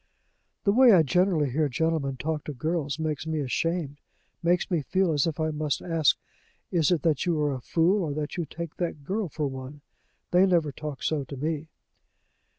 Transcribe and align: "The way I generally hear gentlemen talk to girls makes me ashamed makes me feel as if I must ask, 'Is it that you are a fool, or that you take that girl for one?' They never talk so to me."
"The 0.63 0.71
way 0.71 0.93
I 0.93 1.03
generally 1.03 1.51
hear 1.51 1.69
gentlemen 1.69 2.17
talk 2.17 2.43
to 2.45 2.53
girls 2.53 2.97
makes 2.97 3.27
me 3.27 3.39
ashamed 3.39 3.97
makes 4.41 4.71
me 4.71 4.81
feel 4.81 5.11
as 5.13 5.27
if 5.27 5.39
I 5.39 5.51
must 5.51 5.79
ask, 5.83 6.17
'Is 6.71 6.89
it 6.91 7.03
that 7.03 7.27
you 7.27 7.39
are 7.39 7.53
a 7.53 7.61
fool, 7.61 8.01
or 8.05 8.13
that 8.15 8.35
you 8.35 8.45
take 8.45 8.77
that 8.77 9.03
girl 9.03 9.29
for 9.29 9.45
one?' 9.45 9.81
They 10.31 10.47
never 10.47 10.71
talk 10.71 11.03
so 11.03 11.23
to 11.25 11.37
me." 11.37 11.67